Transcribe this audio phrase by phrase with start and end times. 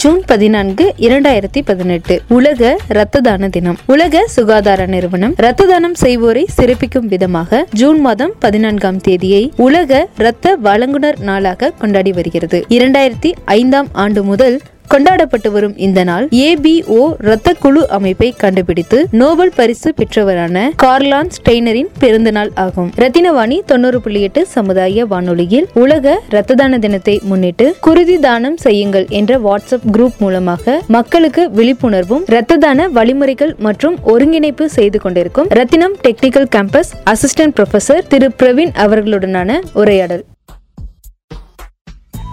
[0.00, 2.20] June பதினான்கு இரண்டாயிரத்தி பதினெட்டு.
[2.28, 3.76] உலக இரத்த தான தினம்.
[3.86, 11.20] உலக சுகாதார நிறுவனம் இரத்த தானம் செய்வோரை சிறப்பிக்கும் விதமாக ஜூன் மாதம் பதினான்காம் தேதியை உலக இரத்த வழங்குனர்
[11.20, 12.64] நாளாக கொண்டாடி வருகிறது.
[12.68, 14.60] இரண்டாயிரத்தி ஐந்தாம் ஆண்டு முதல்
[14.92, 22.30] கொண்டாடப்பட்டு வரும் இந்த நாள் ஏபிஓ இரத்த குழு அமைப்பை கண்டுபிடித்து நோபல் பரிசு பெற்றவரான கார்லான் ஸ்டெய்னரின் பிறந்த
[22.30, 22.90] நாள் ஆகும்.
[23.02, 29.38] ரத்தினவாணி தொண்ணூறு புள்ளி எட்டு சமுதாய வானொலியில் உலக இரத்த தான தினத்தை முன்னிட்டு குருதி தானம் செய்யுங்கள் என்ற
[29.38, 36.92] வாட்ஸ்அப் குரூப் மூலமாக மக்களுக்கு விழிப்புணர்வும் இரத்த தான வழிமுறைகள் மற்றும் ஒருங்கிணைப்பு செய்து கொண்டிருக்கும் Rathinam technical campus
[37.14, 40.24] assistant professor திரு பிரவீன் அவர்களுடனான உரையாடல்.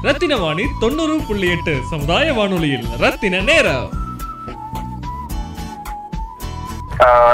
[0.05, 2.85] ரத்தின வாணி தொண்ணூறு புள்ளி எட்டு சமுதாய வானொலியில்.
[3.02, 3.89] ரத்தின நேரம்.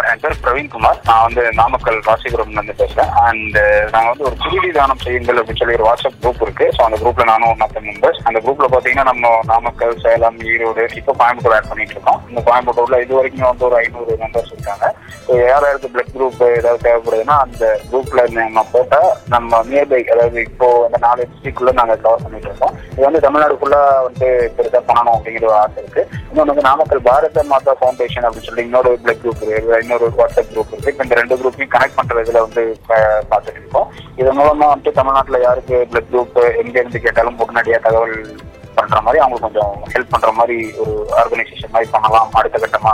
[0.09, 3.11] என் பேர் பிரவீன்குமார் நான் வந்து நாமக்கல் ராசிபுரம் வந்து பேசுறேன்.
[3.27, 3.57] அண்ட்
[3.93, 6.65] நாங்க வந்து ஒரு குருதி தானம் செய்யுங்கள் அப்படின்னு சொல்லி ஒரு வாட்ஸ்அப் குரூப் இருக்கு.
[6.75, 11.15] ஸோ அந்த குரூப்ல நானும் ஒன் ஆஃப் மெம்பர்ஸ் அந்த குரூப்ல பாத்தீங்கன்னா நம்ம நாமக்கல் சேலம் ஈரோடு இப்போ
[11.21, 12.21] கோயம்புத்தூர் ஆட் பண்ணிட்டு இருக்கோம்.
[12.29, 14.87] இந்த கோயம்புத்தூர்ல இது வரைக்கும் வந்து ஒரு ஐநூறு மெம்பர்ஸ் இருக்காங்க.
[15.29, 20.97] யார் யாருக்கு பிளட் குரூப் ஏதாவது தேவைப்படுதுன்னா அந்த குரூப்ல நம்ம போட்டா நம்ம நியர்பை அதாவது இப்போ அந்த
[20.97, 22.75] நாலு டிஸ்ட்ரிக்ட்ல நாங்க கவர் பண்ணிட்டு இருக்கோம்.
[22.91, 24.27] இது வந்து தமிழ்நாடு ஃபுல்லா வந்து
[24.57, 26.01] பெருசா பண்ணணும் அப்படிங்கிற ஒரு ஆசை இருக்கு.
[26.29, 30.71] இன்னொன்று வந்து நாமக்கல் பாரத மாதா ஃபவுண்டேஷன் அப்படின்னு சொல்லி இன்னொரு பிளட் குரூப் இருக்கு இன்னொரு வாட்ஸ்அப் குரூப்
[30.71, 30.91] இருக்கு.
[30.91, 32.99] இப்போ இந்த ரெண்டு குரூப்பையும் கனெக்ட் பண்றதுல வந்து பா-
[33.31, 33.89] பார்த்துட்டு இருக்கோம்.
[34.15, 38.17] இதன் மூலமா வந்துட்டு தமிழ்நாட்டுல யாருக்கு பிளட் குரூப் எங்க இருந்து கேட்டாலும் உடனடியாக தகவல்
[38.75, 42.93] பண்ற மாதிரி அவங்க கொஞ்சம் ஹெல்ப் பண்ற மாதிரி ஒரு ஆர்கனைசேஷன் மாதிரி பண்ணலாம் அடுத்த கட்டமா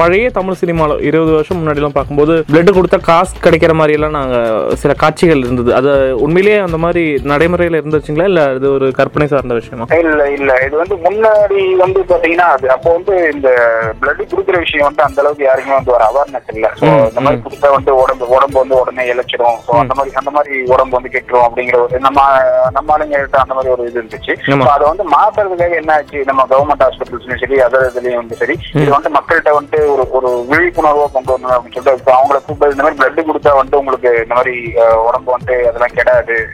[0.00, 4.44] பழைய தமிழ் சினிமாவில் இருபது வருஷம் முன்னாடிலாம் பார்க்கும்போது பிளட் கொடுத்தா காசு கிடைக்கிற மாதிரி எல்லாம் நாங்கள்
[4.82, 5.70] சில காட்சிகள் இருந்தது.
[5.78, 5.90] அது
[6.24, 8.26] உண்மையிலேயே அந்த மாதிரி நடைமுறையில் இருந்துச்சுங்களா?
[8.30, 9.86] இல்லை அது ஒரு கற்பனை சார்ந்த விஷயமா?
[10.02, 10.50] இல்ல இல்ல.
[10.66, 13.48] இது வந்து முன்னாடி வந்து பாத்தீங்கன்னா அது அப்போ வந்து இந்த
[14.00, 16.68] பிளட் குடுக்குற விஷயம் வந்து அந்த அளவுக்கு யாருக்குமே வந்து ஒரு அவேர்னஸ் இல்ல.
[16.86, 17.42] ம், இந்த மாதிரி.
[17.46, 21.46] குடுத்தா வந்து உடம்பு உடம்பு வந்து உடனே இழைச்சிடும் சோ அந்த மாதிரி அந்த மாதிரி உடம்பு வந்து கெட்டுரும்
[21.48, 22.20] அப்படிங்கிற ஒரு நம்ம
[22.78, 24.32] நம்ம ஆளுங்க கிட்ட அந்த மாதிரி ஒரு இது இருந்துச்சு.
[24.76, 26.18] அதை வந்து மாத்துறதுக்காக என்ன ஆச்சு?
[26.30, 31.06] நம்ம கவர்மெண்ட் ஹாஸ்பிட்டல்ஸ்லயும் சரி அதர் இதுலயும் வந்து சரி இது வந்து மக்கள்கிட்ட வந்துட்டு ஒரு ஒரு விழிப்புணர்வா
[31.08, 34.54] கொண்டு வரணும் அப்படின்னு சொல்லிட்டு இப்போ அவங்கள கூப்பிட்டு இந்த மாதிரி பிளட் கொடுத்தா வந்து உங்களுக்கு இந்த மாதிரி
[35.06, 35.94] உடம்பு வந்து அதெல்லாம்.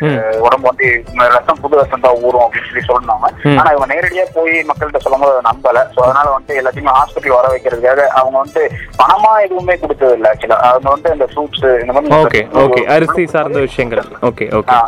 [0.05, 0.87] அஹ், உடம்பு வந்து
[1.35, 3.29] ரத்தம் புது ரத்தம் தான் ஊறும் அப்படின்னு சொல்லி சொன்னாங்க.
[3.55, 5.83] ஆனா இவங்க நேரடியா போய் மக்கள்கிட்ட சொல்லும்போது அதை நம்பல.
[5.95, 7.83] சோ அதனால வந்து எல்லாத்தையுமே ஹாஸ்பிட்டல் வர வைக்கிறதுக்காக
[8.15, 8.63] அவங்க வந்து
[9.01, 13.61] பணமா எதுவுமே கொடுத்தது இல்ல ஆக்சுவலா அவங்க வந்து இந்த ஃப்ரூட்ஸ் இந்த மாதிரி ஓகே ஓகே அரிசி சார்ந்த
[13.61, 14.05] விஷயங்கள்.
[14.31, 14.79] Okay okay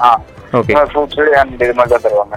[0.60, 2.36] okay fruits and இது மாதிரி தான் தருவாங்க.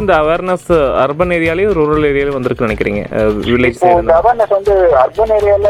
[0.00, 0.70] இந்த அவேர்னஸ்
[1.02, 3.02] அர்பன் ஏரியாலையும் ரூரல் ஏரியாலையும் வந்திருக்கு நினைக்கிறீங்க?
[3.48, 3.80] வில்லேஜ்
[4.18, 5.68] அவேர்னஸ் வந்து அர்பன் ஏரியால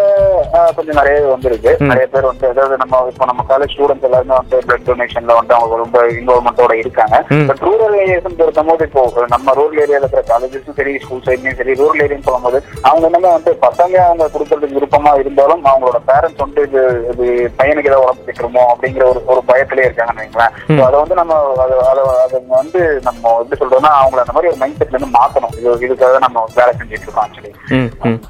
[0.77, 1.73] கொஞ்சம் நிறைய வந்திருக்கு.
[1.91, 5.77] நிறைய பேர் வந்து அதாவது நம்ம இப்போ நம்ம காலேஜ் ஸ்டூடெண்ட்ஸ் எல்லாருமே வந்து பிளட் டொனேஷன்ல வந்து அவங்க
[5.85, 7.17] ரொம்ப இன்வால்மெண்டோட இருக்காங்க.
[7.51, 11.75] பட் ரூரல் ஏரியாஸ் பொறுத்தும் போது இப்போ நம்ம ரூரல் ஏரியால இருக்கிற காலேஜஸும் சரி ஸ்கூல் சைட்லயும் சரி
[11.83, 12.61] ரூரல் ஏரியான்னு சொல்லும்போது
[12.91, 17.27] அவங்க என்னமே வந்து பசங்க அவங்க கொடுக்கறதுக்கு விருப்பமா இருந்தாலும் அவங்களோட பேரண்ட்ஸ் வந்து இது இது
[17.61, 20.55] பையனுக்கு ஏதாவது உடம்பு திட்டுருமோ அப்படிங்கிற ஒரு ஒரு பயத்திலே இருக்காங்கன்னு வைங்களேன்.
[20.89, 24.97] அதை வந்து நம்ம அதை அதை வந்து நம்ம எப்படி சொல்றோம்னா அவங்கள அந்த மாதிரி ஒரு மைண்ட் செட்ல
[24.97, 25.55] இருந்து மாத்தணும்.
[25.59, 28.21] இது இதுக்காக நம்ம வேலை செஞ்சுட்டு இருக்கோம் ஆக்சுவலி ம் ம்.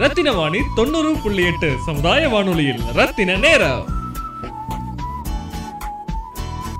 [0.00, 3.84] ரத்தின வாணி தொண்ணூறு புள்ளி எட்டு சமுதாய வானொலியில் ரத்தின நேரம்.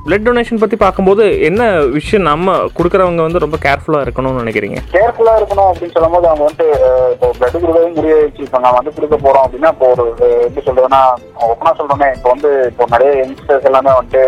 [0.08, 1.62] பிளட் டொனேஷன் பற்றி பார்க்கும்போது என்ன
[1.96, 2.46] விஷயம் நம்ம
[2.76, 7.56] கொடுக்குறவங்க வந்து ரொம்ப கேர்ஃபுல்லாக இருக்கணும்னு நினைக்கிறீங்க கேர்ஃபுல்லா இருக்கணும் அப்படின்னு சொல்லும்போது அவங்க வந்து அஹ், இப்போ பிளட்
[7.56, 8.14] கொடுக்கவே முடியாது
[8.44, 10.04] இப்போ நான் வந்து கொடுக்க போறோம் அப்படின்னா இப்போ ஒரு
[10.46, 11.00] எப்படி சொல்றதுன்னா
[11.46, 14.22] ஓப்பனா சொல்றோமே இப்போ வந்து இப்போ நிறைய யங்ஸ்டர்ஸ் எல்லாமே வந்துட்டு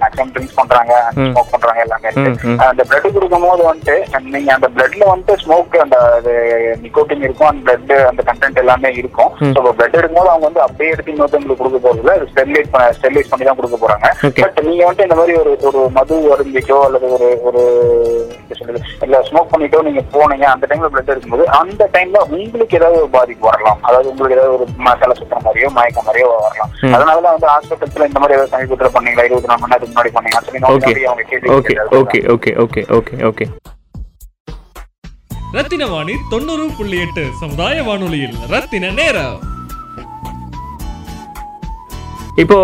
[0.00, 0.94] மேக்ஸிமம் ட்ரிங்க்ஸ் பண்றாங்க.
[1.26, 2.12] ஸ்மோக் பண்றாங்க எல்லாமே.
[2.68, 3.96] அந்த பிளட் கொடுக்கும் போது வந்துட்டு
[4.30, 5.98] நீங்க அந்த பிளட்ல வந்துட்டு ஸ்மோக் அந்த
[6.84, 9.30] நிக்கோட்டின் இருக்கும் அந்த பிளட் அந்த கண்டென்ட் எல்லாமே இருக்கும்.
[9.50, 13.46] ஸோ பிளட் எடுக்கும்போது அவங்க வந்து அப்படியே எடுத்து இன்னொருத்தவங்களுக்கு கொடுக்க போறது இல்ல அது ஸ்டெர்லைட் ஸ்டெர்லைஸ் பண்ணி
[13.46, 14.06] தான் கொடுக்க போறாங்க.
[14.42, 17.62] பட் நீங்க வந்துட்டு இந்த மாதிரி மாதிரி ஒரு ஒரு மது அருந்திட்டோ அல்லது ஒரு ஒரு
[18.58, 23.10] சொல்றது இல்ல ஸ்மோக் பண்ணிட்டோ நீங்க போனீங்க அந்த டைம்ல பிளட் எடுக்கும்போது அந்த டைம்ல உங்களுக்கு ஏதாவது ஒரு
[23.16, 23.80] பாதிப்பு வரலாம்.
[23.88, 24.66] அதாவது உங்களுக்கு ஏதாவது ஒரு
[25.02, 26.72] தலை சுத்துற மாதிரியோ மயக்க மாதிரியோ வரலாம்.
[26.96, 29.26] அதனாலதான் வந்து ஹாஸ்பிட்டல்ஸ்ல இந்த மாதிரி ஏதாவது சமீபத்துல பண்ணீங்களா?
[29.28, 30.44] இருபது நாலு மணி நேரத்துக்கு முன்னாடி பண்ணீங்க
[30.86, 31.98] சொல்லி அவங்க கேட்கறது.
[32.00, 33.46] Okay okay okay okay okay
[35.56, 39.36] Rathina Vani தொண்ணூறு புள்ளி எட்டு சமுதாய வானொலியில் ரத்தின நேரம்.
[42.42, 42.56] இப்போ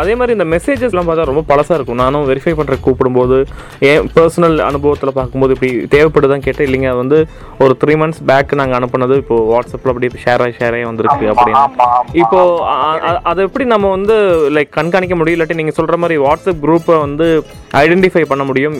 [0.00, 2.00] அதே மாதிரி இந்த மெசேஜஸ்லாம் பார்த்தா ரொம்ப பழசாக இருக்கும்.
[2.04, 3.36] நானும் வெரிஃபை பண்ணுற கூப்பிடும்போது
[3.90, 6.66] என் பர்சனல் அனுபவத்தில் பார்க்கும்போது இப்படி தேவைப்படுதான் கேட்டேன்.
[6.68, 7.18] இல்லைங்க அது வந்து
[7.64, 11.62] ஒரு த்ரீ மந்த்ஸ் பேக் நாங்கள் அனுப்புனது இப்போ வாட்ஸ்அப்பில் அப்படியே ஷேர் ஆகி ஷேர் ஆகி வந்திருக்கு அப்படின்னு.
[12.22, 12.40] இப்போ
[13.30, 14.16] அதை எப்படி நம்ம வந்து
[14.56, 15.38] லைக் கண்காணிக்க முடியும்?
[15.38, 17.28] இல்லாட்டி நீங்கள் சொல்கிற மாதிரி வாட்ஸ்அப் குரூப்பை வந்து
[17.82, 18.76] ஐடென்டிஃபை பண்ண முடியும்?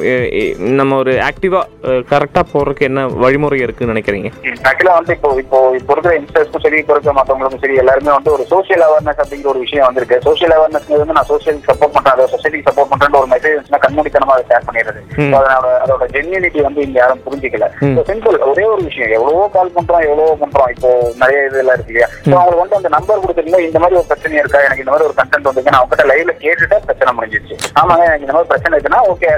[0.81, 4.29] நம்ம ஒரு ஆக்டிவாக கரெக்டாக போகிறதுக்கு என்ன வழிமுறை இருக்குன்னு நினைக்கிறீங்க?
[4.71, 8.47] ஆக்சுவலா வந்து இப்போ இப்போ இப்போ இருக்கிற யங்ஸ்டர்ஸ்க்கும் சரி இப்போ இருக்கிற மற்றவங்களுக்கும் சரி எல்லாருமே வந்து ஒரு
[8.53, 10.21] சோஷியல் அவேர்னஸ் அப்படிங்கிற ஒரு விஷயம் வந்திருக்கு.
[10.35, 12.15] சோஷியல் அவேர்னஸ் வந்து நான் சோஷியல் சப்போர்ட் பண்றேன்.
[12.15, 15.01] அதை சொசைட்டிக்கு சப்போர்ட் பண்றேன் ஒரு மெசேஜ் வந்துச்சுன்னா கண்மூடித்தனமா அதை ஷேர் பண்ணிடுறது.
[15.33, 15.39] So
[15.83, 17.67] அதோட ஜென்யூனிட்டி வந்து இங்க யாரும் புரிஞ்சிக்கல.
[18.09, 19.13] சிம்பிள் ஒரே ஒரு விஷயம்.
[19.19, 20.71] எவ்வளவோ கால் பண்றோம் எவ்வளவோ பண்றோம்.
[20.75, 20.91] இப்போ
[21.23, 22.09] நிறைய இதெல்லாம் இருக்கு இல்லையா?
[22.29, 24.63] ஸோ அவங்களுக்கு வந்து அந்த நம்பர் கொடுத்துருந்தா இந்த மாதிரி ஒரு பிரச்சனை இருக்கா?
[24.67, 27.57] எனக்கு இந்த மாதிரி ஒரு கண்டென்ட் வந்து நான் அவங்ககிட்ட லைவ்ல கேட்டுட்டா பிரச்சனை முடிஞ்சிருச்சு.
[27.83, 29.31] ஆமாங்க எனக்கு இந்த மாதிரி பிரச்சனை இருக்குன்னா ஓகே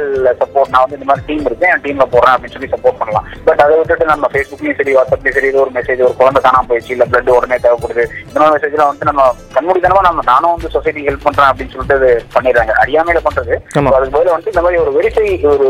[0.43, 3.29] சப்போர்ட் நான் வந்து இந்த மாதிரி டீம் இருக்கு என் டீம்ல போறேன் அப்படின்னு சொல்லி சப்போர்ட் பண்ணலாம்.
[3.49, 7.07] பட் அதை விட்டுட்டு நம்ம ஃபேஸ்புக்லயும் சரி வாட்ஸ்அப்லயும் சரி ஒரு மெசேஜ் ஒரு குழந்தை காணாம போயிடுச்சு இல்ல
[7.13, 8.07] பிளட் உடனே தேவைப்படுது.
[8.29, 9.23] இந்த மாதிரி மெசேஜ்லாம் வந்து நம்ம
[9.59, 12.73] கண்மூடித்தனமா நம்ம நானும் வந்து சொசைட்டி ஹெல்ப் பண்றேன் அப்படின்னு சொல்லிட்டு பண்ணிடுறாங்க.
[12.83, 13.55] அறியாமையில பண்றது.
[13.97, 15.67] அதுக்கு பதிலா வந்து இந்த மாதிரி ஒரு வெரிஃபை ஒரு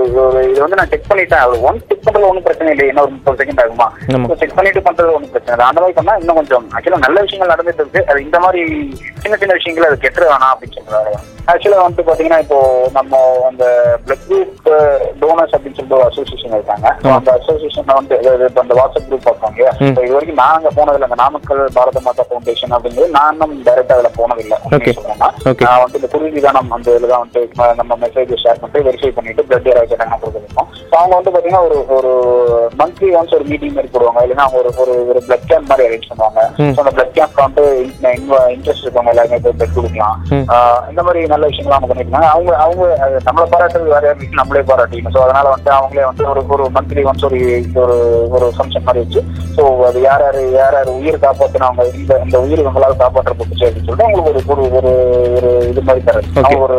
[0.50, 1.44] இது வந்து நான் செக் பண்ணிட்டேன்.
[1.52, 3.86] ஒரு ஒன் செக் பண்றது ஒன்றும் பிரச்சனை இல்லை என்ன ஒரு முப்பது செகண்ட் ஆகுமா.
[4.42, 5.68] செக் பண்ணிட்டு பண்றது ஒன்றும் பிரச்சனை இல்லை.
[5.70, 8.02] அந்த மாதிரி பண்ணா இன்னும் கொஞ்சம் ஆக்சுவலா நல்ல விஷயங்கள் நடந்துட்டு இருக்கு.
[8.10, 8.62] அது இந்த மாதிரி
[9.22, 11.14] சின்ன சின்ன விஷயங்கள் அது கெட்டுற வேணாம் அப்படின்னு சொல்றாரு
[11.52, 12.58] ஆக்சுவலா வந்து பாத்தீங்கன்னா இப்போ
[12.94, 13.64] நம்ம அந்த
[14.04, 14.54] பிளட் குரூப்
[15.20, 16.86] டோனர்ஸ் அப்படின்னு சொல்லிட்டு ஒரு அசோசியேஷன் இருக்காங்க.
[17.16, 18.14] அந்த அசோசியேஷன்ல வந்து
[18.62, 19.60] அந்த வாட்ஸ்அப் குரூப் பார்ப்பாங்க.
[20.06, 21.08] இது வரைக்கும் நாங்க போனதில்லை.
[21.08, 24.58] அந்த நாமக்கல் பாரத மாதா ஃபவுண்டேஷன் அப்படிங்கிறது நானும் டைரக்டா அதுல போனதில்லை.
[25.50, 25.64] Okay.
[25.66, 27.40] நான் வந்து இந்த குருவி தானம் அந்த இதுல தான் வந்து
[27.80, 30.68] நம்ம மெசேஜ் ஷேர் பண்ணிட்டு வெரிஃபை பண்ணிட்டு பிளட் யாராவது நாங்கள் கொடுத்துருக்கோம்.
[30.90, 32.12] ஸோ அவங்க வந்து பாத்தீங்கன்னா ஒரு ஒரு
[32.80, 34.20] மந்த்லி ஒன்ஸ் ஒரு மீட்டிங் மாதிரி போடுவாங்க.
[34.26, 36.40] இல்லைன்னா ஒரு ஒரு ஒரு பிளட் கேம்ப் மாதிரி அரேஞ்ச் பண்ணுவாங்க.
[36.74, 37.64] ஸோ அந்த பிளட் கேம்ப் வந்து
[38.56, 40.16] இன்ட்ரெஸ்ட் இருக்கவங்க எல்லாருமே போய் பிளட் கொடுக்கலாம்.
[40.92, 42.84] இந்த மாதிரி நல்ல விஷயங்கள் அவங்க பண்ணிருக்காங்க அவங்க அவங்க
[43.28, 45.16] நம்மளை பாராட்டுறது வேற யாரும் நம்மளே பாராட்டிக்கணும்.
[45.16, 47.40] ஸோ அதனால வந்து அவங்களே வந்து ஒரு ஒரு மந்த்லி ஒன்ஸ் ஒரு
[47.84, 47.98] ஒரு
[48.36, 49.22] ஒரு ஃபங்க்ஷன் மாதிரி வச்சு
[49.56, 54.08] ஸோ அது யார் யார் யார் யார் உயிர் காப்பாற்றினவங்க இந்த இந்த உயிர் இவங்களால காப்பாற்றப்பட்டுச்சு அப்படின்னு சொல்லிட்டு
[54.08, 55.04] அவங்களுக்கு ஒரு ஒரு ஒரு
[55.36, 56.78] ஒரு இது மாதிரி தரது ஒரு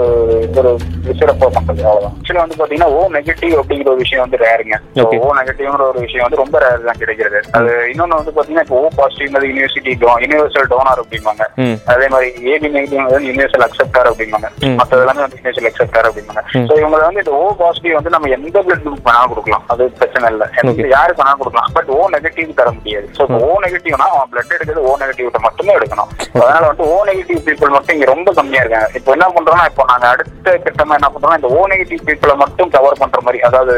[0.59, 0.71] ஒரு
[1.19, 2.15] சிறப்பாக பண்றது அவ்வளவுதான்.
[2.18, 4.75] ஆக்சுவலி வந்து பாத்தீங்கன்னா ஓ நெகட்டிவ் அப்படிங்கிற ஒரு விஷயம் வந்து ரேருங்க.
[5.04, 7.39] ஓ நெகட்டிவ்ங்கிற ஒரு விஷயம் வந்து ரொம்ப ரேர் தான் கிடைக்கிறது.
[7.57, 9.94] அது இன்னொன்னு வந்து பாத்தீங்கன்னா இப்போ O positive university
[10.25, 11.44] universal donor அப்படிம்பாங்க.
[11.63, 14.50] ம் அதே மாதிரி ஏபி நெகட்டிவ் வந்து யூனிவர்சல் அக்செப்டார் அப்படிம்பாங்க.
[14.81, 16.44] மற்ற எல்லாமே வந்து யூனிவர்சல் அக்செப்டார் அப்படிம்பாங்க.
[16.69, 19.65] ஸோ இவங்க வந்து இந்த ஓ பாசிட்டிவ் வந்து நம்ம எந்த பிளட் குரூப் வேணாலும் கொடுக்கலாம்.
[19.75, 20.48] அது பிரச்சனை இல்லை.
[20.95, 21.71] யாருக்கு வேணாலும் கொடுக்கலாம்.
[21.77, 23.07] பட் ஓ நெகட்டிவ் தர முடியாது.
[23.18, 26.12] ஸோ ஓ நெகட்டிவ்னா அவன் பிளட் எடுக்கிறது ஓ நெகட்டிவ் மட்டுமே எடுக்கணும்.
[26.44, 28.89] அதனால வந்து ஓ நெகட்டிவ் பீப்புள் மட்டும் இங்க ரொம்ப கம்மியா இருக்காங்க.
[28.99, 33.01] இப்போ என்ன பண்றோம்னா இப்போ நாங்க அடுத்த கட்டமா என்ன பண்றோம்னா இந்த ஓ நெகட்டிவ் பீப்புளை மட்டும் கவர்
[33.01, 33.75] பண்ற மாதிரி அதாவது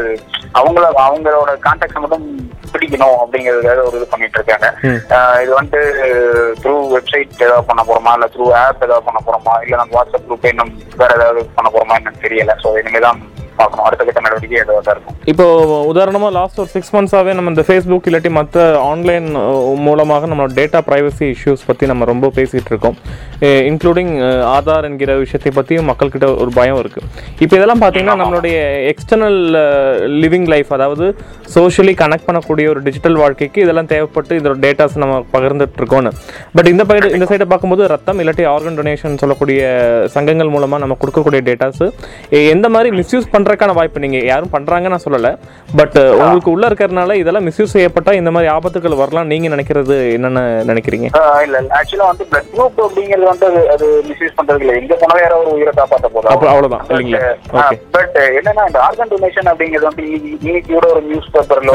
[0.60, 2.26] அவங்கள அவங்களோட கான்டாக்ட் மட்டும்
[2.72, 4.66] பிடிக்கணும் அப்படிங்கறதுக்காக ஒரு இது பண்ணிட்டு இருக்காங்க.
[5.44, 5.80] இது வந்து
[6.62, 8.12] த்ரூ வெப்சைட் ஏதாவது பண்ண போறோமா?
[8.18, 9.54] இல்ல த்ரூ ஆப் ஏதாவது பண்ண போறோமா?
[9.64, 10.72] இல்ல நம்ம வாட்ஸ்அப் குரூப் இன்னும்
[11.02, 11.96] வேற ஏதாவது பண்ண போறோமா?
[12.00, 12.54] என்னன்னு தெரியல.
[12.64, 13.20] ஸோ இனிமேதான்
[13.58, 13.84] பார்க்கணும்.
[13.86, 15.16] அடுத்த கட்ட நடவடிக்கை தான் இருக்கும்?
[15.32, 15.46] இப்போ
[15.92, 19.26] உதாரணமாக லாஸ்ட் ஒரு சிக்ஸ் மந்த்ஸாகவே நம்ம இந்த ஃபேஸ்புக் இல்லாட்டி மற்ற ஆன்லைன்
[19.86, 22.96] மூலமாக நம்மளோட டேட்டா ப்ரைவசி இஷ்யூஸ் பற்றி நம்ம ரொம்ப பேசிகிட்டு இருக்கோம்.
[23.70, 24.12] இன்க்ளூடிங்
[24.56, 27.06] ஆதார் என்கிற விஷயத்தை பற்றியும் மக்கள்கிட்ட ஒரு பயம் இருக்குது
[27.44, 28.56] இப்போ இதெல்லாம் பார்த்தீங்கன்னா நம்மளுடைய
[28.92, 29.40] எக்ஸ்டர்னல்
[30.22, 31.06] லிவிங் லைஃப் அதாவது
[31.56, 36.12] சோஷியலி கனெக்ட் பண்ணக்கூடிய ஒரு டிஜிட்டல் வாழ்க்கைக்கு இதெல்லாம் தேவைப்பட்டு இதோட டேட்டாஸ் நம்ம பகிர்ந்துட்டு இருக்கோம்னு.
[36.56, 39.60] பட் இந்த பைடு இந்த சைடை பார்க்கும்போது ரத்தம் இல்லாட்டி ஆர்கன் டொனேஷன் சொல்லக்கூடிய
[40.16, 41.84] சங்கங்கள் மூலமாக நம்ம கொடுக்கக்கூடிய டேட்டாஸ்
[42.54, 45.38] எந்த மாதிரி மிஸ்யூஸ் பண்ணுறதுக்கான வாய்ப்பு நீங்கள் யாரும் பண்ணுறாங்கன்னு நான் சொல்லலை.
[45.76, 49.26] பட் உங்களுக்கு உள்ளே இருக்கிறதுனால இதெல்லாம் மிஸ்யூஸ் செய்யப்பட்டால் இந்த மாதிரி ஆபத்துகள் வரலாம்.
[49.26, 51.42] நீங்கள் நினைக்கிறது என்னென்ன நினைக்கிறீங்க?
[51.42, 51.60] இல்ல இல்ல.
[51.60, 54.72] ஆக்சுவலா வந்து பிளட் குரூப் அப்படிங்கிறது வந்து அது அது மிஸ்யூஸ் பண்றது இல்ல.
[54.72, 57.34] எங்க போனாலும் யாரோ ஒரு உயிரை காப்பாத்த போதும் அப்ப அவ்வளவுதான், இல்லைங்களா?
[57.90, 61.72] பட் என்னன்னா இந்த ஆர்கன் டொனேஷன் அப்படிங்கிறது வந்து இன்னைக்கு- கூட ஒரு நியூஸ் பேப்பர்ல.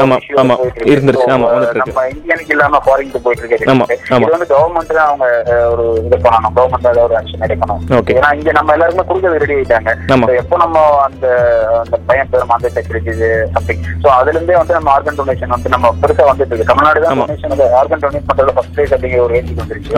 [0.84, 1.26] இருந்துருச்சு.
[1.26, 3.74] நம்ம இந்தியனுக்கு இல்லாம ஃபாரினுக்கு போயிட்டு இருக்கு.
[4.16, 6.56] இது வந்து கவர்மெண்ட் தான் அவங்க ஒரு இது பண்ணணும்.
[6.56, 7.96] கவர்மெண்ட் ஒரு ஆக்ஷன் எடுக்கணும்.
[8.12, 9.96] ஏன்னா இங்க நம்ம எல்லாருமே கொடுக்கறது ரெடி ஆயிட்டாங்க.
[10.36, 13.12] எப்போ நம்ம அந்த அந்த பையன் பேர் மாந்த செக்யூரிட்டி
[13.54, 16.70] சம்திங் சோ அதுல இருந்தே வந்து நம்ம ஆர்கன் டொனேஷன் வந்து நம்ம பெருசா வந்துட்டு இருக்கு.
[16.70, 17.20] தமிழ்நாடு தான்.
[17.22, 19.92] டொனேஷன் ஆர்கன் டொனேட் பண்றதுல ஃபர்ஸ்ட் பிளேஸ் அப்படிங்கிற ஒரு ரேஞ்சுக்கு வந்துருச்சு.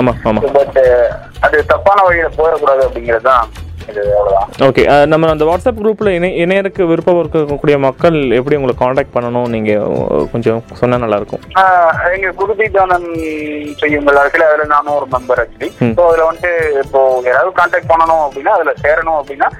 [0.59, 0.79] பட்
[1.47, 3.47] அது தப்பான வழியில போயிடக்கூடாது அப்படிங்கிறது தான்
[3.91, 4.49] இது அவ்வளவுதான்.
[4.67, 9.49] ஓகே நம்ம அந்த வாட்ஸ்அப் குரூப்பில் இணை இணையருக்கு விருப்பம் இருக்கக்கூடிய மக்கள் எப்படி உங்களை காண்டாக்ட் பண்ணணும்?
[9.55, 9.85] நீங்கள்
[10.33, 11.43] கொஞ்சம் சொன்னால் நல்லாயிருக்கும்.
[11.63, 13.09] ஆஹ் எங்க குருதி தானம்
[13.83, 15.71] செய்யுங்கள் ஆக்சுவலி அதுல நானும் ஒரு மெம்பர் ஆக்சுவலி.
[15.99, 16.53] ஸோ அதுல வந்துட்டு
[16.85, 19.51] இப்போ யாராவது கான்டாக்ட் பண்ணணும் அப்படின்னா அதுல சேரணும் அப்படின்னா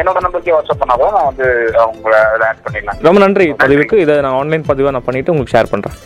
[0.00, 1.46] என்னோட நம்பருக்கு வாட்ஸ்அப் பண்ணாதான் நான் வந்து
[1.84, 3.00] அவங்கள அதில் ஆட் பண்ணிடலாம்.
[3.08, 3.48] ரொம்ப நன்றி.
[3.64, 5.98] பதிவுக்கு இதை நான் ஆன்லைன் பதிவாக நான் பண்ணிவிட்டு உங்களுக்கு ஷேர் பண்ணுறேன்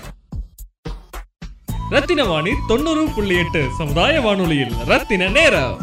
[1.92, 5.76] ரத்தின வாணி தொண்ணூறு புள்ளி எட்டு சமுதாய வானொலியில் ரத்தின நேரம்.